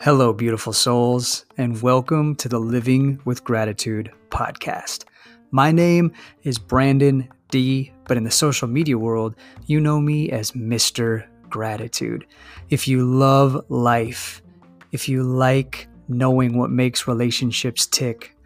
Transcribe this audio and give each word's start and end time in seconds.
Hello, 0.00 0.32
beautiful 0.32 0.72
souls, 0.72 1.44
and 1.58 1.82
welcome 1.82 2.36
to 2.36 2.48
the 2.48 2.60
Living 2.60 3.20
with 3.24 3.42
Gratitude 3.42 4.12
podcast. 4.28 5.06
My 5.50 5.72
name 5.72 6.12
is 6.44 6.56
Brandon 6.58 7.28
D, 7.50 7.92
but 8.06 8.16
in 8.16 8.22
the 8.22 8.30
social 8.30 8.68
media 8.68 8.96
world, 8.96 9.34
you 9.66 9.80
know 9.80 10.00
me 10.00 10.30
as 10.30 10.52
Mr. 10.52 11.26
Gratitude. 11.48 12.24
If 12.68 12.86
you 12.86 13.04
love 13.04 13.64
life, 13.70 14.40
if 14.92 15.08
you 15.08 15.24
like 15.24 15.88
knowing 16.06 16.56
what 16.56 16.70
makes 16.70 17.08
relationships 17.08 17.86
tick, 17.86 18.36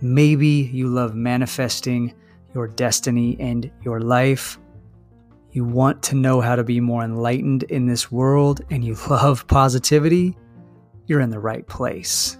maybe 0.00 0.70
you 0.72 0.86
love 0.86 1.16
manifesting 1.16 2.14
your 2.54 2.68
destiny 2.68 3.36
and 3.40 3.68
your 3.82 4.00
life, 4.00 4.60
you 5.52 5.64
want 5.64 6.02
to 6.04 6.14
know 6.14 6.40
how 6.40 6.56
to 6.56 6.64
be 6.64 6.80
more 6.80 7.02
enlightened 7.04 7.62
in 7.64 7.86
this 7.86 8.10
world, 8.10 8.62
and 8.70 8.84
you 8.84 8.94
love 9.10 9.46
positivity 9.46 10.36
you're 11.06 11.20
in 11.20 11.30
the 11.30 11.38
right 11.38 11.66
place. 11.66 12.38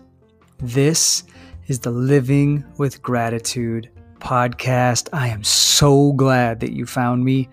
This 0.59 1.25
is 1.67 1.81
the 1.81 1.91
Living 1.91 2.65
with 2.79 3.03
Gratitude 3.03 3.91
podcast. 4.19 5.09
I 5.13 5.29
am 5.29 5.45
so 5.45 6.13
glad 6.13 6.61
that 6.61 6.73
you 6.73 6.87
found 6.87 7.25
me. 7.25 7.49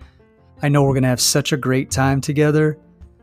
I 0.62 0.68
know 0.68 0.82
we're 0.82 0.94
going 0.94 1.02
to 1.02 1.08
have 1.08 1.20
such 1.20 1.52
a 1.52 1.56
great 1.56 1.90
time 1.90 2.20
together. 2.20 2.78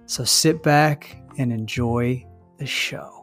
So 0.06 0.24
sit 0.24 0.62
back 0.64 1.18
and 1.38 1.52
enjoy 1.52 2.26
the 2.58 2.66
show. 2.66 3.17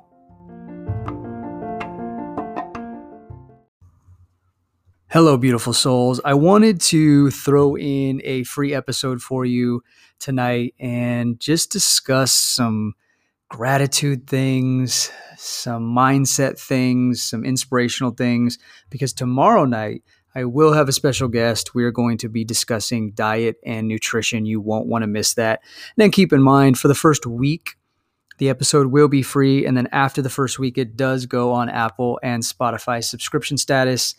Hello, 5.14 5.36
beautiful 5.36 5.72
souls. 5.72 6.20
I 6.24 6.34
wanted 6.34 6.80
to 6.80 7.30
throw 7.30 7.76
in 7.76 8.20
a 8.24 8.42
free 8.42 8.74
episode 8.74 9.22
for 9.22 9.44
you 9.44 9.80
tonight 10.18 10.74
and 10.80 11.38
just 11.38 11.70
discuss 11.70 12.32
some 12.32 12.94
gratitude 13.48 14.26
things, 14.26 15.12
some 15.36 15.94
mindset 15.94 16.58
things, 16.58 17.22
some 17.22 17.44
inspirational 17.44 18.10
things, 18.10 18.58
because 18.90 19.12
tomorrow 19.12 19.64
night 19.66 20.02
I 20.34 20.46
will 20.46 20.72
have 20.72 20.88
a 20.88 20.92
special 20.92 21.28
guest. 21.28 21.76
We 21.76 21.84
are 21.84 21.92
going 21.92 22.18
to 22.18 22.28
be 22.28 22.44
discussing 22.44 23.12
diet 23.12 23.58
and 23.64 23.86
nutrition. 23.86 24.46
You 24.46 24.60
won't 24.60 24.88
want 24.88 25.04
to 25.04 25.06
miss 25.06 25.34
that. 25.34 25.60
And 25.62 26.02
then 26.02 26.10
keep 26.10 26.32
in 26.32 26.42
mind 26.42 26.76
for 26.76 26.88
the 26.88 26.92
first 26.92 27.24
week, 27.24 27.76
the 28.38 28.48
episode 28.48 28.88
will 28.88 29.06
be 29.06 29.22
free. 29.22 29.64
And 29.64 29.76
then 29.76 29.86
after 29.92 30.22
the 30.22 30.28
first 30.28 30.58
week, 30.58 30.76
it 30.76 30.96
does 30.96 31.26
go 31.26 31.52
on 31.52 31.68
Apple 31.68 32.18
and 32.20 32.42
Spotify 32.42 33.04
subscription 33.04 33.56
status. 33.58 34.16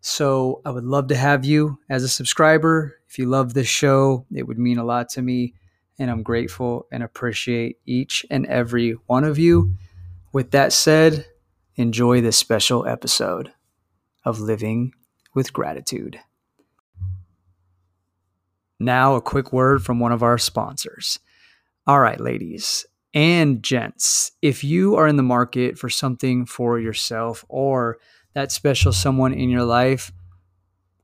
So 0.00 0.62
I 0.64 0.70
would 0.70 0.84
love 0.84 1.08
to 1.08 1.16
have 1.16 1.44
you 1.44 1.78
as 1.90 2.02
a 2.04 2.08
subscriber. 2.08 2.96
If 3.08 3.18
you 3.18 3.26
love 3.26 3.54
this 3.54 3.68
show, 3.68 4.26
it 4.32 4.46
would 4.46 4.58
mean 4.58 4.78
a 4.78 4.84
lot 4.84 5.08
to 5.10 5.22
me 5.22 5.54
and 5.98 6.10
I'm 6.10 6.22
grateful 6.22 6.86
and 6.92 7.02
appreciate 7.02 7.78
each 7.84 8.24
and 8.30 8.46
every 8.46 8.92
one 9.06 9.24
of 9.24 9.38
you. 9.38 9.74
With 10.32 10.52
that 10.52 10.72
said, 10.72 11.26
enjoy 11.76 12.20
this 12.20 12.36
special 12.36 12.86
episode 12.86 13.52
of 14.24 14.40
Living 14.40 14.92
with 15.34 15.52
Gratitude. 15.52 16.20
Now, 18.78 19.16
a 19.16 19.20
quick 19.20 19.52
word 19.52 19.82
from 19.82 19.98
one 19.98 20.12
of 20.12 20.22
our 20.22 20.38
sponsors. 20.38 21.18
All 21.86 22.00
right, 22.00 22.20
ladies 22.20 22.86
and 23.12 23.62
gents, 23.62 24.32
if 24.40 24.62
you 24.62 24.94
are 24.94 25.08
in 25.08 25.16
the 25.16 25.22
market 25.22 25.78
for 25.78 25.88
something 25.88 26.46
for 26.46 26.78
yourself 26.78 27.44
or 27.48 27.98
that 28.38 28.52
special 28.52 28.92
someone 28.92 29.34
in 29.34 29.50
your 29.50 29.64
life, 29.64 30.12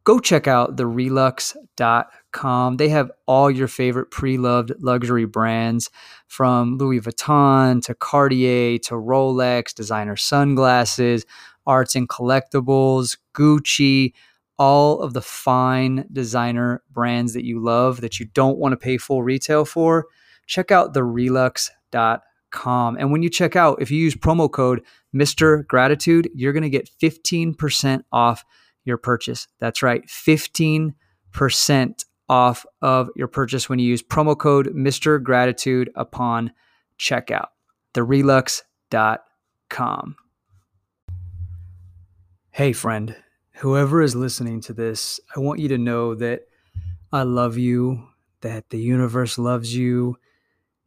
go 0.04 0.20
check 0.20 0.46
out 0.46 0.76
the 0.76 0.84
relux.com. 0.84 2.76
They 2.76 2.88
have 2.90 3.10
all 3.26 3.50
your 3.50 3.66
favorite 3.66 4.12
pre 4.12 4.38
loved 4.38 4.70
luxury 4.78 5.24
brands 5.24 5.90
from 6.28 6.78
Louis 6.78 7.00
Vuitton 7.00 7.82
to 7.86 7.94
Cartier 7.96 8.78
to 8.78 8.94
Rolex, 8.94 9.74
designer 9.74 10.14
sunglasses, 10.14 11.26
arts 11.66 11.96
and 11.96 12.08
collectibles, 12.08 13.18
Gucci, 13.34 14.12
all 14.56 15.00
of 15.00 15.12
the 15.12 15.22
fine 15.22 16.06
designer 16.12 16.84
brands 16.92 17.32
that 17.32 17.44
you 17.44 17.58
love 17.58 18.00
that 18.00 18.20
you 18.20 18.26
don't 18.26 18.58
want 18.58 18.70
to 18.70 18.76
pay 18.76 18.96
full 18.96 19.24
retail 19.24 19.64
for. 19.64 20.06
Check 20.46 20.70
out 20.70 20.94
the 20.94 21.00
relux.com. 21.00 22.20
And 22.64 23.12
when 23.12 23.22
you 23.22 23.30
check 23.30 23.56
out, 23.56 23.82
if 23.82 23.90
you 23.90 23.98
use 23.98 24.14
promo 24.14 24.50
code 24.50 24.82
Mr. 25.14 25.66
Gratitude, 25.66 26.30
you're 26.34 26.52
going 26.52 26.62
to 26.62 26.70
get 26.70 26.90
15% 27.00 28.04
off 28.12 28.44
your 28.84 28.98
purchase. 28.98 29.48
That's 29.60 29.82
right, 29.82 30.06
15% 30.06 30.94
off 32.28 32.66
of 32.80 33.10
your 33.16 33.28
purchase 33.28 33.68
when 33.68 33.78
you 33.78 33.86
use 33.86 34.02
promo 34.02 34.38
code 34.38 34.74
Mr. 34.74 35.22
Gratitude 35.22 35.90
upon 35.94 36.52
checkout. 36.98 37.48
TheRelux.com. 37.94 40.16
Hey, 42.50 42.72
friend, 42.72 43.16
whoever 43.54 44.00
is 44.00 44.14
listening 44.14 44.60
to 44.62 44.72
this, 44.72 45.20
I 45.34 45.40
want 45.40 45.60
you 45.60 45.68
to 45.68 45.78
know 45.78 46.14
that 46.14 46.42
I 47.12 47.24
love 47.24 47.58
you, 47.58 48.08
that 48.40 48.70
the 48.70 48.78
universe 48.78 49.36
loves 49.38 49.74
you. 49.74 50.16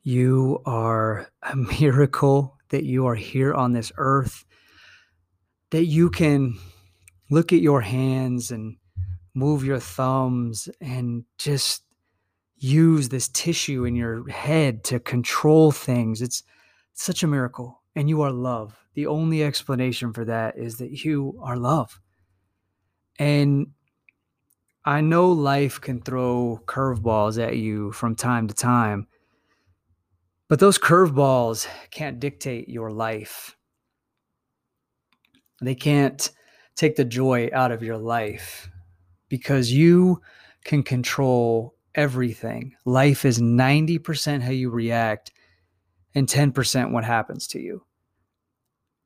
You 0.07 0.62
are 0.66 1.28
a 1.44 1.53
miracle 1.81 2.56
that 2.69 2.85
you 2.85 3.07
are 3.07 3.16
here 3.16 3.53
on 3.53 3.73
this 3.73 3.91
earth, 3.97 4.45
that 5.72 5.84
you 5.84 6.09
can 6.09 6.57
look 7.29 7.51
at 7.51 7.59
your 7.59 7.81
hands 7.81 8.50
and 8.50 8.78
move 9.34 9.66
your 9.66 9.81
thumbs 9.81 10.69
and 10.79 11.25
just 11.38 11.84
use 12.56 13.09
this 13.09 13.28
tissue 13.28 13.84
in 13.84 13.97
your 13.97 14.29
head 14.29 14.85
to 14.85 15.01
control 15.01 15.73
things. 15.73 16.22
It's 16.22 16.41
such 16.94 17.22
a 17.22 17.28
miracle. 17.28 17.81
And 17.94 18.07
you 18.07 18.22
are 18.22 18.31
love. 18.31 18.78
The 18.94 19.07
only 19.07 19.44
explanation 19.44 20.13
for 20.13 20.23
that 20.23 20.57
is 20.57 20.78
that 20.78 21.03
you 21.03 21.38
are 21.44 21.57
love. 21.57 22.00
And 23.19 23.73
I 24.85 25.01
know 25.01 25.34
life 25.34 25.81
can 25.81 26.01
throw 26.01 26.62
curveballs 26.66 27.46
at 27.46 27.57
you 27.57 27.91
from 27.91 28.16
time 28.16 28.47
to 28.47 28.53
time, 28.53 29.07
but 30.50 30.59
those 30.59 30.78
curveballs 30.78 31.68
can't 31.91 32.19
dictate 32.19 32.69
your 32.69 32.91
life. 32.91 33.56
They 35.62 35.75
can't 35.75 36.30
take 36.75 36.96
the 36.96 37.06
joy 37.06 37.50
out 37.53 37.72
of 37.72 37.84
your 37.84 37.97
life 37.97 38.69
because 39.30 39.72
you 39.72 40.22
can 40.63 40.84
control 40.84 41.75
everything. 41.96 42.75
Life 42.85 43.25
is 43.25 43.40
90% 43.40 44.41
how 44.41 44.52
you 44.52 44.69
react 44.69 45.31
and 46.13 46.28
10% 46.28 46.91
what 46.91 47.03
happens 47.03 47.47
to 47.47 47.59
you. 47.59 47.84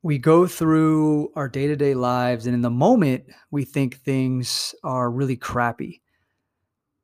We 0.02 0.18
go 0.18 0.46
through 0.46 1.30
our 1.36 1.48
day 1.48 1.68
to 1.68 1.76
day 1.76 1.94
lives, 1.94 2.46
and 2.46 2.54
in 2.54 2.62
the 2.62 2.70
moment, 2.70 3.24
we 3.52 3.64
think 3.64 3.98
things 3.98 4.74
are 4.82 5.10
really 5.10 5.36
crappy. 5.36 6.02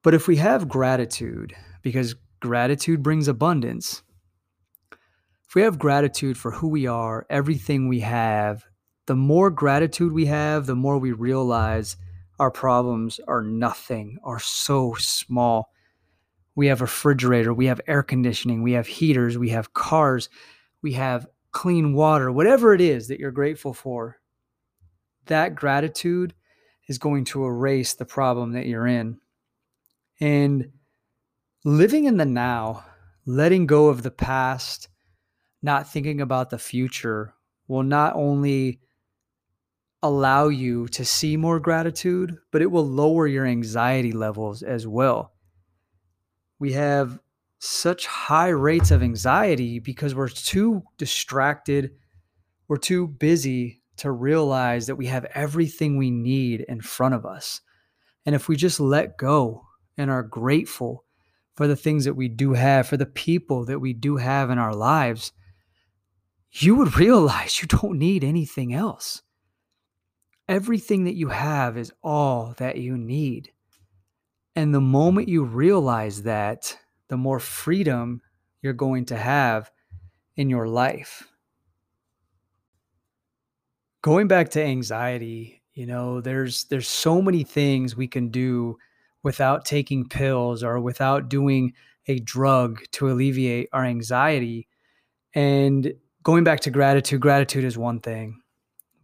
But 0.02 0.14
if 0.14 0.26
we 0.26 0.36
have 0.36 0.68
gratitude, 0.68 1.54
because 1.82 2.16
gratitude 2.40 3.02
brings 3.02 3.28
abundance, 3.28 4.02
if 5.48 5.54
we 5.54 5.62
have 5.62 5.78
gratitude 5.78 6.36
for 6.36 6.50
who 6.50 6.68
we 6.68 6.86
are, 6.86 7.26
everything 7.30 7.88
we 7.88 8.00
have, 8.00 8.66
the 9.06 9.16
more 9.16 9.50
gratitude 9.50 10.12
we 10.12 10.26
have, 10.26 10.66
the 10.66 10.76
more 10.76 10.98
we 10.98 11.12
realize 11.12 11.96
our 12.38 12.50
problems 12.50 13.18
are 13.26 13.42
nothing, 13.42 14.18
are 14.22 14.38
so 14.38 14.94
small. 14.98 15.72
We 16.54 16.66
have 16.66 16.82
a 16.82 16.84
refrigerator, 16.84 17.54
we 17.54 17.64
have 17.64 17.80
air 17.86 18.02
conditioning, 18.02 18.62
we 18.62 18.72
have 18.72 18.86
heaters, 18.86 19.38
we 19.38 19.48
have 19.48 19.72
cars, 19.72 20.28
we 20.82 20.92
have 20.92 21.26
clean 21.50 21.94
water, 21.94 22.30
whatever 22.30 22.74
it 22.74 22.82
is 22.82 23.08
that 23.08 23.18
you're 23.18 23.30
grateful 23.30 23.72
for. 23.72 24.18
That 25.26 25.54
gratitude 25.54 26.34
is 26.88 26.98
going 26.98 27.24
to 27.26 27.46
erase 27.46 27.94
the 27.94 28.04
problem 28.04 28.52
that 28.52 28.66
you're 28.66 28.86
in. 28.86 29.18
And 30.20 30.72
living 31.64 32.04
in 32.04 32.18
the 32.18 32.26
now, 32.26 32.84
letting 33.24 33.66
go 33.66 33.88
of 33.88 34.02
the 34.02 34.10
past, 34.10 34.88
not 35.62 35.90
thinking 35.90 36.20
about 36.20 36.50
the 36.50 36.58
future 36.58 37.34
will 37.66 37.82
not 37.82 38.14
only 38.14 38.80
allow 40.02 40.48
you 40.48 40.86
to 40.88 41.04
see 41.04 41.36
more 41.36 41.58
gratitude, 41.58 42.38
but 42.52 42.62
it 42.62 42.70
will 42.70 42.86
lower 42.86 43.26
your 43.26 43.44
anxiety 43.44 44.12
levels 44.12 44.62
as 44.62 44.86
well. 44.86 45.32
We 46.58 46.72
have 46.72 47.18
such 47.58 48.06
high 48.06 48.48
rates 48.48 48.90
of 48.90 49.02
anxiety 49.02 49.80
because 49.80 50.14
we're 50.14 50.28
too 50.28 50.82
distracted, 50.96 51.92
we're 52.68 52.76
too 52.76 53.08
busy 53.08 53.82
to 53.96 54.12
realize 54.12 54.86
that 54.86 54.96
we 54.96 55.06
have 55.06 55.24
everything 55.34 55.96
we 55.96 56.10
need 56.10 56.60
in 56.68 56.80
front 56.80 57.14
of 57.14 57.26
us. 57.26 57.60
And 58.24 58.34
if 58.34 58.48
we 58.48 58.56
just 58.56 58.78
let 58.78 59.18
go 59.18 59.66
and 59.96 60.10
are 60.10 60.22
grateful 60.22 61.04
for 61.56 61.66
the 61.66 61.74
things 61.74 62.04
that 62.04 62.14
we 62.14 62.28
do 62.28 62.52
have, 62.52 62.86
for 62.86 62.96
the 62.96 63.06
people 63.06 63.64
that 63.64 63.80
we 63.80 63.92
do 63.92 64.16
have 64.16 64.50
in 64.50 64.58
our 64.58 64.74
lives, 64.74 65.32
you 66.50 66.74
would 66.74 66.96
realize 66.96 67.60
you 67.60 67.68
don't 67.68 67.98
need 67.98 68.24
anything 68.24 68.72
else. 68.72 69.22
Everything 70.48 71.04
that 71.04 71.16
you 71.16 71.28
have 71.28 71.76
is 71.76 71.92
all 72.02 72.54
that 72.56 72.78
you 72.78 72.96
need. 72.96 73.52
And 74.56 74.74
the 74.74 74.80
moment 74.80 75.28
you 75.28 75.44
realize 75.44 76.22
that, 76.22 76.78
the 77.08 77.16
more 77.16 77.38
freedom 77.38 78.22
you're 78.62 78.72
going 78.72 79.04
to 79.06 79.16
have 79.16 79.70
in 80.36 80.48
your 80.48 80.66
life. 80.66 81.28
Going 84.02 84.28
back 84.28 84.50
to 84.50 84.62
anxiety, 84.62 85.62
you 85.74 85.86
know, 85.86 86.20
there's 86.20 86.64
there's 86.64 86.88
so 86.88 87.20
many 87.20 87.44
things 87.44 87.96
we 87.96 88.08
can 88.08 88.30
do 88.30 88.78
without 89.22 89.64
taking 89.64 90.08
pills 90.08 90.62
or 90.62 90.80
without 90.80 91.28
doing 91.28 91.72
a 92.06 92.18
drug 92.20 92.82
to 92.92 93.10
alleviate 93.10 93.68
our 93.72 93.84
anxiety. 93.84 94.66
And 95.34 95.92
going 96.22 96.44
back 96.44 96.60
to 96.60 96.70
gratitude, 96.70 97.20
gratitude 97.20 97.64
is 97.64 97.78
one 97.78 98.00
thing, 98.00 98.40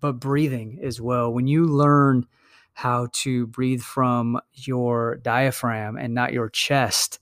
but 0.00 0.20
breathing 0.20 0.80
as 0.82 1.00
well. 1.00 1.32
When 1.32 1.46
you 1.46 1.66
learn 1.66 2.26
how 2.74 3.08
to 3.12 3.46
breathe 3.46 3.82
from 3.82 4.40
your 4.52 5.16
diaphragm 5.16 5.96
and 5.96 6.12
not 6.14 6.32
your 6.32 6.48
chest, 6.48 7.20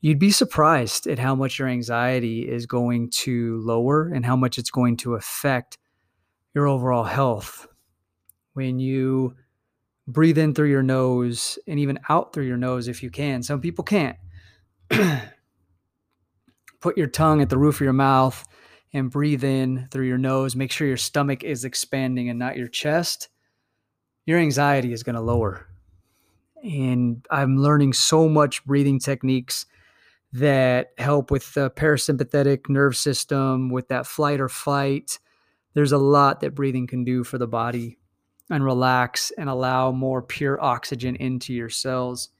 you'd 0.00 0.18
be 0.18 0.30
surprised 0.30 1.06
at 1.06 1.18
how 1.18 1.34
much 1.34 1.58
your 1.58 1.68
anxiety 1.68 2.48
is 2.48 2.66
going 2.66 3.10
to 3.10 3.60
lower 3.64 4.08
and 4.08 4.24
how 4.24 4.36
much 4.36 4.58
it's 4.58 4.70
going 4.70 4.96
to 4.98 5.14
affect 5.14 5.78
your 6.54 6.66
overall 6.66 7.04
health. 7.04 7.66
When 8.52 8.78
you 8.78 9.34
breathe 10.06 10.38
in 10.38 10.54
through 10.54 10.70
your 10.70 10.82
nose 10.82 11.58
and 11.66 11.78
even 11.78 11.98
out 12.08 12.32
through 12.32 12.46
your 12.46 12.56
nose 12.56 12.88
if 12.88 13.02
you 13.02 13.10
can, 13.10 13.42
some 13.42 13.60
people 13.60 13.84
can't. 13.84 14.16
Put 16.80 16.96
your 16.96 17.08
tongue 17.08 17.42
at 17.42 17.48
the 17.48 17.58
roof 17.58 17.76
of 17.76 17.80
your 17.80 17.92
mouth 17.92 18.46
and 18.92 19.10
breathe 19.10 19.44
in 19.44 19.88
through 19.90 20.06
your 20.06 20.18
nose. 20.18 20.56
Make 20.56 20.72
sure 20.72 20.86
your 20.86 20.96
stomach 20.96 21.44
is 21.44 21.64
expanding 21.64 22.28
and 22.28 22.38
not 22.38 22.56
your 22.56 22.68
chest. 22.68 23.28
Your 24.26 24.38
anxiety 24.38 24.92
is 24.92 25.02
going 25.02 25.14
to 25.14 25.20
lower. 25.20 25.66
And 26.62 27.26
I'm 27.30 27.58
learning 27.58 27.92
so 27.92 28.28
much 28.28 28.64
breathing 28.64 28.98
techniques 28.98 29.66
that 30.32 30.92
help 30.98 31.30
with 31.30 31.54
the 31.54 31.70
parasympathetic 31.70 32.68
nerve 32.68 32.96
system, 32.96 33.70
with 33.70 33.88
that 33.88 34.06
flight 34.06 34.40
or 34.40 34.48
fight. 34.48 35.18
There's 35.74 35.92
a 35.92 35.98
lot 35.98 36.40
that 36.40 36.54
breathing 36.54 36.86
can 36.86 37.04
do 37.04 37.24
for 37.24 37.38
the 37.38 37.46
body 37.46 37.98
and 38.50 38.64
relax 38.64 39.30
and 39.38 39.48
allow 39.48 39.92
more 39.92 40.22
pure 40.22 40.62
oxygen 40.62 41.16
into 41.16 41.52
your 41.54 41.70
cells. 41.70 42.30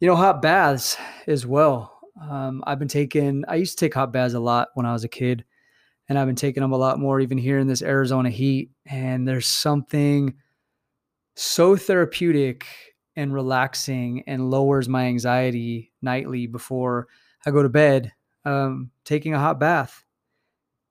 You 0.00 0.08
know, 0.08 0.16
hot 0.16 0.42
baths 0.42 0.96
as 1.26 1.46
well. 1.46 1.93
Um, 2.20 2.62
I've 2.66 2.78
been 2.78 2.88
taking, 2.88 3.44
I 3.48 3.56
used 3.56 3.78
to 3.78 3.84
take 3.84 3.94
hot 3.94 4.12
baths 4.12 4.34
a 4.34 4.40
lot 4.40 4.68
when 4.74 4.86
I 4.86 4.92
was 4.92 5.04
a 5.04 5.08
kid, 5.08 5.44
and 6.08 6.18
I've 6.18 6.26
been 6.26 6.36
taking 6.36 6.62
them 6.62 6.72
a 6.72 6.78
lot 6.78 6.98
more 6.98 7.20
even 7.20 7.38
here 7.38 7.58
in 7.58 7.66
this 7.66 7.82
Arizona 7.82 8.30
heat. 8.30 8.70
And 8.86 9.26
there's 9.26 9.46
something 9.46 10.34
so 11.34 11.76
therapeutic 11.76 12.66
and 13.16 13.32
relaxing 13.32 14.22
and 14.26 14.50
lowers 14.50 14.88
my 14.88 15.06
anxiety 15.06 15.92
nightly 16.02 16.46
before 16.46 17.08
I 17.46 17.50
go 17.50 17.62
to 17.62 17.68
bed. 17.68 18.12
Um, 18.44 18.90
taking 19.04 19.34
a 19.34 19.38
hot 19.38 19.58
bath, 19.58 20.04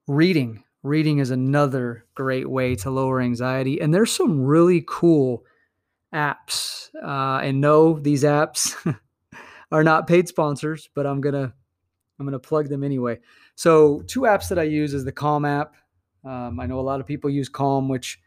reading. 0.07 0.63
Reading 0.81 1.19
is 1.19 1.29
another 1.29 2.05
great 2.15 2.49
way 2.49 2.75
to 2.77 2.89
lower 2.89 3.21
anxiety. 3.21 3.79
And 3.79 3.93
there's 3.93 4.11
some 4.11 4.41
really 4.43 4.83
cool 4.87 5.45
apps. 6.13 6.89
Uh, 7.01 7.39
and 7.43 7.61
no, 7.61 7.99
these 7.99 8.23
apps 8.23 8.75
are 9.73 9.83
not 9.83 10.07
paid 10.07 10.27
sponsors, 10.27 10.87
but 10.93 11.05
I'm 11.05 11.19
gonna 11.19 11.53
I'm 12.19 12.25
gonna 12.25 12.39
plug 12.39 12.69
them 12.69 12.83
anyway. 12.83 13.19
So 13.55 14.03
two 14.07 14.21
apps 14.21 14.47
that 14.49 14.59
I 14.59 14.63
use 14.63 14.93
is 14.93 15.03
the 15.03 15.11
Calm 15.11 15.43
app. 15.43 15.75
Um, 16.23 16.59
I 16.59 16.67
know 16.67 16.79
a 16.79 16.81
lot 16.81 17.01
of 17.01 17.07
people 17.07 17.29
use 17.29 17.49
Calm, 17.49 17.89
which 17.89 18.19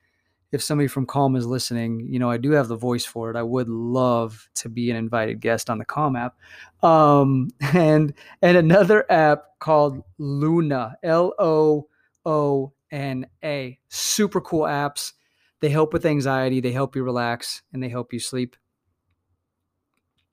if 0.51 0.61
somebody 0.61 0.89
from 0.89 1.07
Calm 1.07 1.37
is 1.37 1.47
listening, 1.47 2.07
you 2.11 2.19
know, 2.19 2.29
I 2.29 2.37
do 2.37 2.51
have 2.51 2.67
the 2.69 2.77
voice 2.77 3.05
for 3.05 3.31
it. 3.31 3.37
I 3.37 3.45
would 3.45 3.69
love 3.69 4.49
to 4.57 4.69
be 4.69 4.91
an 4.91 4.97
invited 4.97 5.41
guest 5.41 5.71
on 5.71 5.79
the 5.79 5.85
Calm 5.85 6.17
app. 6.17 6.35
Um, 6.83 7.49
and 7.61 8.13
and 8.43 8.57
another 8.57 9.11
app 9.11 9.45
called 9.61 10.03
Loona 10.19 10.97
L 11.05 11.33
O 11.39 11.89
O 12.27 12.73
N 12.91 13.25
A. 13.45 13.79
Super 13.89 14.41
cool 14.41 14.63
apps. 14.63 15.13
They 15.61 15.69
help 15.69 15.93
with 15.93 16.05
anxiety, 16.05 16.61
they 16.61 16.73
help 16.73 16.97
you 16.97 17.05
relax, 17.05 17.63
and 17.73 17.81
they 17.81 17.89
help 17.89 18.13
you 18.13 18.19
sleep. 18.19 18.57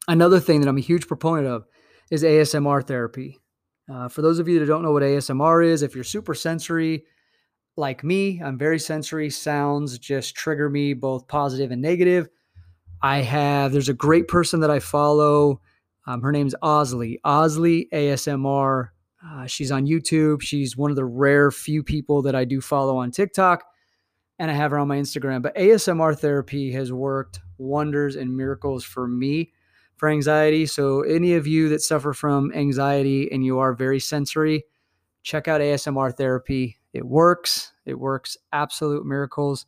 Another 0.08 0.40
thing 0.40 0.62
that 0.62 0.68
I'm 0.68 0.78
a 0.78 0.82
huge 0.82 1.08
proponent 1.08 1.48
of 1.48 1.66
is 2.12 2.24
ASMR 2.24 2.86
therapy. 2.86 3.40
Uh, 3.92 4.08
for 4.10 4.22
those 4.22 4.40
of 4.40 4.48
you 4.48 4.60
that 4.60 4.66
don't 4.66 4.84
know 4.84 4.92
what 4.92 5.04
ASMR 5.04 5.66
is, 5.66 5.82
if 5.82 5.96
you're 5.96 6.04
super 6.04 6.34
sensory, 6.34 7.04
like 7.78 8.04
me, 8.04 8.42
I'm 8.44 8.58
very 8.58 8.80
sensory. 8.80 9.30
Sounds 9.30 9.98
just 9.98 10.36
trigger 10.36 10.70
me, 10.70 10.94
both 10.94 11.28
positive 11.28 11.72
and 11.72 11.82
negative. 11.82 12.30
I 13.02 13.18
have, 13.18 13.72
there's 13.72 13.90
a 13.90 13.94
great 13.94 14.28
person 14.28 14.60
that 14.62 14.72
I 14.72 14.80
follow. 14.80 15.62
Um, 16.06 16.22
her 16.22 16.32
name's 16.32 16.56
Osley, 16.62 17.18
Osley 17.26 17.88
ASMR. 17.94 18.90
Uh, 19.26 19.46
she's 19.48 19.72
on 19.72 19.88
YouTube. 19.88 20.42
She's 20.42 20.76
one 20.76 20.92
of 20.92 20.98
the 20.98 21.06
rare 21.06 21.50
few 21.50 21.82
people 21.82 22.22
that 22.24 22.36
I 22.36 22.44
do 22.44 22.60
follow 22.60 22.98
on 22.98 23.12
TikTok, 23.12 23.64
and 24.38 24.52
I 24.52 24.54
have 24.54 24.72
her 24.72 24.80
on 24.80 24.90
my 24.90 24.98
Instagram. 24.98 25.42
But 25.42 25.56
ASMR 25.56 26.18
therapy 26.18 26.72
has 26.74 26.92
worked 26.92 27.40
wonders 27.58 28.18
and 28.18 28.36
miracles 28.36 28.84
for 28.84 29.08
me 29.08 29.54
for 30.04 30.10
anxiety. 30.10 30.66
So, 30.66 31.04
any 31.04 31.36
of 31.36 31.48
you 31.48 31.70
that 31.70 31.82
suffer 31.82 32.12
from 32.12 32.52
anxiety 32.54 33.32
and 33.32 33.46
you 33.46 33.60
are 33.60 33.74
very 33.74 34.02
sensory, 34.02 34.66
check 35.22 35.48
out 35.48 35.62
ASMR 35.62 36.14
therapy. 36.14 36.78
It 36.92 37.06
works. 37.06 37.72
It 37.86 37.98
works 37.98 38.36
absolute 38.52 39.06
miracles. 39.06 39.66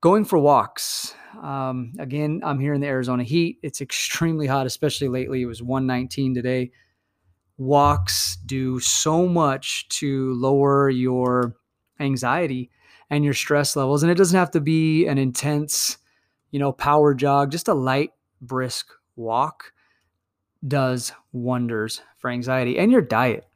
Going 0.00 0.24
for 0.24 0.38
walks. 0.38 1.14
Um, 1.42 1.92
again, 1.98 2.40
I'm 2.42 2.60
here 2.60 2.72
in 2.72 2.80
the 2.80 2.86
Arizona 2.86 3.24
heat. 3.24 3.58
It's 3.62 3.82
extremely 3.82 4.46
hot, 4.46 4.64
especially 4.64 5.08
lately. 5.08 5.42
It 5.42 5.46
was 5.46 5.62
119 5.62 6.34
today. 6.34 6.70
Walks 7.58 8.38
do 8.46 8.80
so 8.80 9.28
much 9.28 9.86
to 10.00 10.32
lower 10.32 10.88
your 10.88 11.56
anxiety 12.00 12.70
and 13.10 13.22
your 13.22 13.34
stress 13.34 13.76
levels. 13.76 14.02
And 14.02 14.10
it 14.10 14.16
doesn't 14.16 14.38
have 14.38 14.52
to 14.52 14.62
be 14.62 15.06
an 15.08 15.18
intense, 15.18 15.98
you 16.52 16.58
know, 16.58 16.72
power 16.72 17.12
jog, 17.12 17.50
just 17.50 17.68
a 17.68 17.74
light, 17.74 18.12
brisk 18.40 18.86
walk 19.16 19.72
does 20.66 21.12
wonders 21.32 22.00
for 22.18 22.30
anxiety 22.30 22.78
and 22.78 22.92
your 22.92 23.02
diet. 23.02 23.46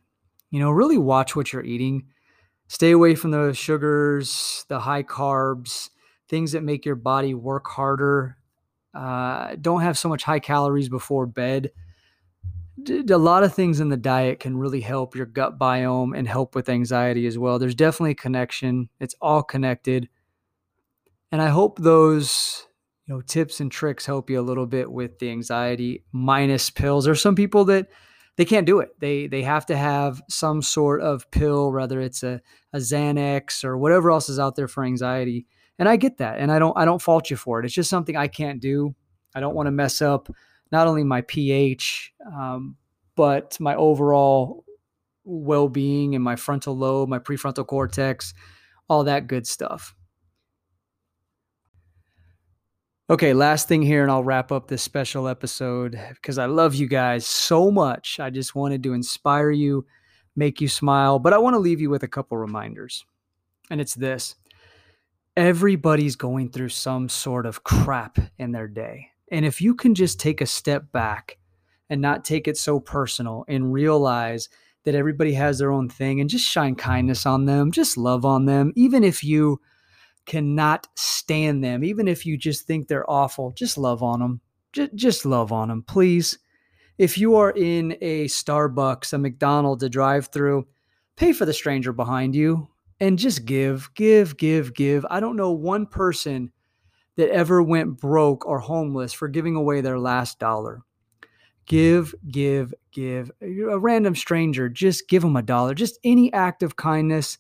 You 0.51 0.61
know, 0.61 0.71
really 0.71 0.99
watch 0.99 1.37
what 1.37 1.53
you're 1.53 1.65
eating 1.65 2.07
Stay 2.69 2.91
away 2.91 3.15
from 3.15 3.31
the 3.31 3.53
sugars, 3.53 4.65
the 4.69 4.81
high 4.81 5.03
carbs, 5.03 5.91
things 6.29 6.53
that 6.53 6.65
make 6.65 6.85
your 6.85 6.97
body 6.97 7.33
work 7.33 7.69
harder. 7.69 8.37
Uh, 8.93 9.55
don't 9.61 9.83
have 9.83 9.97
so 9.97 10.09
much 10.09 10.25
high 10.25 10.41
calories 10.41 10.89
before 10.89 11.27
bed. 11.27 11.71
A 12.89 13.17
lot 13.17 13.45
of 13.45 13.55
things 13.55 13.81
in 13.81 13.89
the 13.89 13.97
diet 13.97 14.41
can 14.41 14.57
really 14.57 14.81
help 14.81 15.15
your 15.15 15.27
gut 15.27 15.59
biome 15.59 16.17
and 16.17 16.27
help 16.27 16.55
with 16.55 16.69
anxiety 16.69 17.27
as 17.27 17.39
well. 17.39 17.59
There's 17.59 17.75
definitely 17.75 18.13
a 18.13 18.17
connection. 18.17 18.89
It's 19.01 19.15
all 19.21 19.43
connected. 19.43 20.09
And 21.31 21.41
I 21.41 21.49
hope 21.49 21.79
those 21.79 22.67
you 23.07 23.15
know 23.15 23.21
tips 23.21 23.61
and 23.61 23.71
tricks 23.71 24.07
help 24.07 24.31
you 24.31 24.41
a 24.41 24.43
little 24.43 24.67
bit 24.67 24.91
with 24.91 25.19
the 25.19 25.31
anxiety 25.31 26.05
minus 26.13 26.71
pills. 26.71 27.05
There's 27.05 27.21
some 27.21 27.37
people 27.37 27.65
that 27.67 27.89
they 28.37 28.45
can't 28.45 28.67
do 28.67 28.81
it. 28.81 28.91
They 29.01 29.27
they 29.27 29.43
have 29.43 29.67
to 29.67 29.77
have 29.77 30.23
some 30.29 30.63
sort 30.63 31.01
of 31.01 31.31
pill, 31.31 31.73
whether 31.73 32.01
it's 32.01 32.23
a, 32.23 32.41
a 32.73 32.79
Xanax 32.79 33.65
or 33.65 33.79
whatever 33.79 34.11
else 34.11 34.29
is 34.29 34.39
out 34.39 34.57
there 34.57 34.69
for 34.69 34.85
anxiety. 34.85 35.47
And 35.79 35.89
I 35.89 35.97
get 35.97 36.19
that, 36.19 36.39
and 36.39 36.51
I 36.53 36.59
don't 36.59 36.77
I 36.77 36.85
don't 36.85 37.03
fault 37.03 37.31
you 37.31 37.37
for 37.37 37.61
it. 37.61 37.65
It's 37.65 37.75
just 37.75 37.91
something 37.91 38.17
I 38.17 38.29
can't 38.29 38.61
do. 38.61 38.95
I 39.35 39.41
don't 39.41 39.55
want 39.55 39.67
to 39.67 39.73
mess 39.73 40.03
up 40.03 40.29
not 40.73 40.87
only 40.87 41.05
my 41.05 41.21
pH, 41.23 42.13
um, 42.27 42.77
but 43.15 43.59
my 43.61 43.75
overall 43.75 44.65
well 45.25 45.69
being 45.69 46.15
and 46.15 46.23
my 46.23 46.37
frontal 46.37 46.77
lobe, 46.77 47.09
my 47.09 47.19
prefrontal 47.19 47.67
cortex, 47.67 48.33
all 48.89 49.05
that 49.05 49.27
good 49.27 49.47
stuff. 49.47 49.95
Okay, 53.09 53.35
last 53.35 53.69
thing 53.69 53.83
here, 53.83 54.03
and 54.03 54.11
I'll 54.11 54.25
wrap 54.25 54.51
up 54.51 54.67
this 54.67 54.83
special 54.83 55.29
episode 55.29 55.97
because 56.15 56.39
I 56.39 56.47
love 56.47 56.75
you 56.75 56.89
guys 56.89 57.25
so 57.25 57.71
much. 57.71 58.19
I 58.19 58.31
just 58.31 58.57
wanted 58.57 58.83
to 58.83 58.95
inspire 58.95 59.53
you, 59.53 59.87
make 60.35 60.61
you 60.61 60.67
smile, 60.67 61.21
but 61.21 61.33
I 61.33 61.39
want 61.39 61.55
to 61.55 61.61
leave 61.61 61.81
you 61.81 61.89
with 61.89 62.03
a 62.03 62.09
couple 62.09 62.37
reminders. 62.37 63.07
And 63.71 63.81
it's 63.81 63.95
this 63.95 64.35
everybody's 65.37 66.17
going 66.17 66.51
through 66.51 66.71
some 66.71 67.09
sort 67.09 67.47
of 67.47 67.63
crap 67.63 68.19
in 68.39 68.51
their 68.51 68.67
day. 68.67 69.11
And 69.31 69.47
if 69.47 69.61
you 69.61 69.77
can 69.77 69.95
just 69.95 70.19
take 70.19 70.41
a 70.41 70.47
step 70.47 70.91
back 70.91 71.39
and 71.89 72.01
not 72.01 72.25
take 72.25 72.49
it 72.49 72.57
so 72.57 72.81
personal 72.81 73.45
and 73.47 73.73
realize 73.73 74.49
that 74.83 74.97
everybody 74.97 75.35
has 75.35 75.61
their 75.61 75.71
own 75.71 75.89
thing 75.89 76.21
and 76.21 76.29
just 76.29 76.45
shine 76.45 76.75
kindness 76.75 77.25
on 77.25 77.45
them, 77.45 77.71
just 77.71 77.97
love 77.97 78.25
on 78.25 78.47
them, 78.47 78.73
even 78.75 79.05
if 79.05 79.23
you 79.23 79.61
cannot 80.27 80.89
stand 80.97 81.65
them. 81.65 81.83
Even 81.85 82.09
if 82.09 82.27
you 82.27 82.37
just 82.37 82.67
think 82.67 82.89
they're 82.89 83.09
awful, 83.11 83.53
just 83.53 83.79
love 83.79 84.03
on 84.03 84.21
them. 84.21 84.41
Just, 84.73 84.95
just 84.95 85.27
love 85.27 85.53
on 85.53 85.69
them, 85.69 85.83
please. 85.83 86.39
If 86.99 87.19
you 87.19 87.37
are 87.37 87.51
in 87.51 87.97
a 88.01 88.27
Starbucks, 88.27 89.13
a 89.13 89.19
McDonald's, 89.19 89.83
a 89.83 89.89
drive 89.89 90.29
through, 90.29 90.67
pay 91.17 91.33
for 91.33 91.47
the 91.47 91.53
stranger 91.53 91.93
behind 91.93 92.35
you 92.35 92.69
and 93.01 93.19
just 93.19 93.45
give, 93.45 93.91
give, 93.95 94.37
give, 94.37 94.75
give. 94.75 95.05
I 95.11 95.21
don't 95.21 95.37
know 95.37 95.53
one 95.53 95.87
person 95.87 96.53
that 97.17 97.31
ever 97.31 97.63
went 97.63 97.99
broke 97.99 98.47
or 98.47 98.61
homeless 98.61 99.13
for 99.13 99.29
giving 99.29 99.57
away 99.57 99.81
their 99.81 99.99
last 99.99 100.39
dollar. 100.39 100.83
Give, 101.67 102.15
give, 102.31 102.73
give. 102.93 103.31
A 103.43 103.79
random 103.79 104.15
stranger, 104.15 104.69
just 104.69 105.09
give 105.09 105.23
them 105.23 105.37
a 105.37 105.43
dollar. 105.43 105.75
Just 105.75 105.99
any 106.05 106.33
act 106.33 106.63
of 106.63 106.77
kindness. 106.77 107.39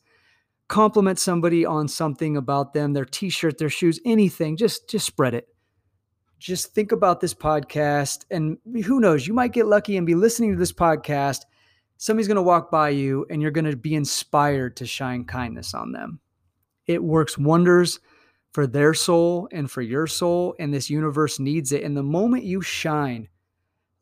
Compliment 0.69 1.19
somebody 1.19 1.65
on 1.65 1.89
something 1.89 2.37
about 2.37 2.73
them, 2.73 2.93
their 2.93 3.05
t-shirt, 3.05 3.59
their 3.59 3.71
shoes, 3.71 4.01
anything. 4.05 4.57
Just 4.57 4.89
just 4.89 5.07
spread 5.07 5.35
it. 5.35 5.49
Just 6.39 6.75
think 6.75 6.93
about 6.93 7.21
this 7.21 7.35
podcast 7.35 8.25
and 8.31 8.59
who 8.85 9.01
knows, 9.01 9.27
you 9.27 9.33
might 9.33 9.53
get 9.53 9.67
lucky 9.67 9.97
and 9.97 10.07
be 10.07 10.15
listening 10.15 10.53
to 10.53 10.59
this 10.59 10.73
podcast. 10.73 11.43
Somebody's 11.97 12.29
going 12.29 12.37
to 12.37 12.43
walk 12.43 12.71
by 12.71 12.91
you 12.91 13.27
and 13.31 13.41
you're 13.41 13.51
going 13.51 13.71
to 13.71 13.77
be 13.77 13.95
inspired 13.95 14.77
to 14.77 14.87
shine 14.87 15.25
kindness 15.25 15.73
on 15.73 15.93
them. 15.93 16.21
It 16.87 17.03
works 17.03 17.39
wonders 17.39 18.01
for 18.53 18.67
their 18.67 18.95
soul 18.95 19.49
and 19.53 19.71
for 19.71 19.83
your 19.83 20.07
soul, 20.07 20.55
and 20.59 20.73
this 20.73 20.89
universe 20.89 21.39
needs 21.39 21.73
it. 21.73 21.83
And 21.83 21.97
the 21.97 22.03
moment 22.03 22.45
you 22.45 22.63
shine 22.63 23.29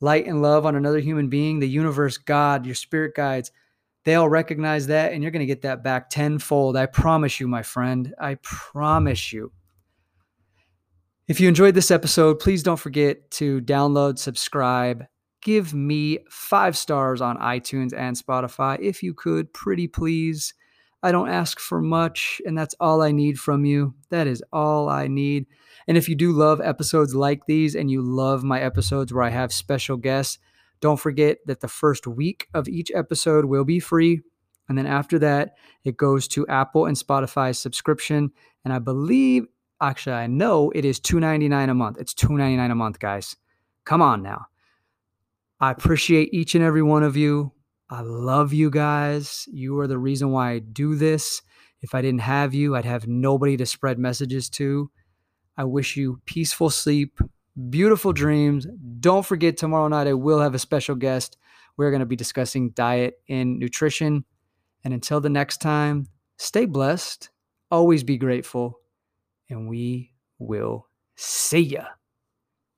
light 0.01 0.27
and 0.27 0.43
love 0.43 0.67
on 0.67 0.77
another 0.77 1.01
human 1.01 1.29
being, 1.29 1.59
the 1.59 1.69
universe, 1.69 2.19
God, 2.19 2.67
your 2.67 2.75
spirit 2.75 3.15
guides, 3.15 3.51
they 4.05 4.15
all 4.15 4.29
recognize 4.29 4.87
that 4.89 5.13
and 5.13 5.23
you're 5.23 5.33
going 5.33 5.41
to 5.41 5.47
get 5.47 5.63
that 5.63 5.83
back 5.83 6.11
tenfold. 6.11 6.77
I 6.77 6.87
promise 6.87 7.41
you, 7.41 7.49
my 7.49 7.63
friend. 7.63 8.15
I 8.19 8.37
promise 8.37 9.33
you. 9.33 9.53
If 11.27 11.41
you 11.41 11.49
enjoyed 11.49 11.75
this 11.75 11.91
episode, 11.91 12.39
please 12.39 12.63
don't 12.63 12.79
forget 12.79 13.31
to 13.33 13.63
download, 13.63 14.19
subscribe, 14.19 15.07
give 15.41 15.73
me 15.73 16.19
five 16.29 16.77
stars 16.77 17.23
on 17.23 17.39
iTunes 17.39 17.95
and 17.97 18.15
Spotify. 18.15 18.79
If 18.81 19.03
you 19.03 19.15
could, 19.15 19.53
pretty 19.55 19.89
please. 19.89 20.53
I 21.03 21.13
don't 21.13 21.29
ask 21.29 21.61
for 21.61 21.81
much, 21.81 22.41
and 22.47 22.57
that's 22.57 22.75
all 22.81 23.03
I 23.03 23.13
need 23.13 23.39
from 23.39 23.65
you. 23.65 23.95
That 24.11 24.27
is 24.27 24.43
all 24.53 24.89
I 24.89 25.07
need. 25.07 25.47
And 25.87 25.97
if 25.99 26.09
you 26.09 26.15
do 26.15 26.33
love 26.33 26.61
episodes 26.63 27.15
like 27.15 27.47
these 27.47 27.75
and 27.75 27.91
you 27.91 28.01
love 28.01 28.43
my 28.43 28.61
episodes 28.61 29.13
where 29.13 29.23
I 29.23 29.29
have 29.29 29.53
special 29.53 29.99
guests, 29.99 30.39
don't 30.81 31.01
forget 31.01 31.39
that 31.47 31.61
the 31.61 31.69
first 31.69 32.07
week 32.07 32.49
of 32.55 32.69
each 32.69 32.91
episode 32.95 33.47
will 33.47 33.65
be 33.65 33.81
free. 33.81 34.21
And 34.69 34.79
then 34.79 34.87
after 34.87 35.19
that, 35.21 35.55
it 35.85 35.97
goes 35.97 36.27
to 36.29 36.47
Apple 36.47 36.87
and 36.87 36.97
Spotify 36.97 37.55
subscription. 37.55 38.31
And 38.65 38.73
I 38.73 38.79
believe, 38.79 39.47
actually, 39.81 40.17
I 40.17 40.27
know 40.27 40.71
it 40.75 40.85
is 40.85 41.01
$2.99 41.01 41.71
a 41.71 41.75
month. 41.75 41.99
It's 41.99 42.15
$2.99 42.15 42.71
a 42.71 42.75
month, 42.75 42.99
guys. 42.99 43.37
Come 43.85 44.01
on 44.01 44.23
now. 44.23 44.47
I 45.61 45.71
appreciate 45.71 46.33
each 46.33 46.55
and 46.55 46.65
every 46.65 46.83
one 46.83 47.03
of 47.03 47.17
you. 47.17 47.53
I 47.91 48.01
love 48.01 48.53
you 48.53 48.71
guys. 48.71 49.47
You 49.53 49.79
are 49.81 49.87
the 49.87 49.99
reason 49.99 50.31
why 50.31 50.53
I 50.53 50.59
do 50.59 50.95
this. 50.95 51.43
If 51.83 51.95
I 51.95 52.01
didn't 52.01 52.23
have 52.23 52.55
you, 52.55 52.75
I'd 52.75 52.87
have 52.87 53.07
nobody 53.07 53.57
to 53.59 53.67
spread 53.67 53.99
messages 53.99 54.49
to. 54.51 54.91
I 55.57 55.65
wish 55.65 55.97
you 55.97 56.21
peaceful 56.25 56.71
sleep, 56.71 57.21
beautiful 57.71 58.13
dreams. 58.13 58.67
Don't 59.01 59.25
forget, 59.25 59.57
tomorrow 59.57 59.89
night 59.89 60.07
I 60.07 60.15
will 60.15 60.41
have 60.41 60.55
a 60.55 60.59
special 60.59 60.95
guest. 60.95 61.37
We're 61.77 61.91
going 61.91 62.01
to 62.01 62.07
be 62.07 62.17
discussing 62.17 62.71
diet 62.71 63.21
and 63.29 63.59
nutrition. 63.59 64.25
And 64.85 64.95
until 64.95 65.21
the 65.21 65.31
next 65.31 65.61
time, 65.61 66.09
stay 66.37 66.67
blessed, 66.67 67.31
always 67.71 68.03
be 68.03 68.19
grateful, 68.19 68.81
and 69.49 69.69
we 69.69 70.13
will 70.39 70.89
see 71.17 71.61
ya. 71.61 71.85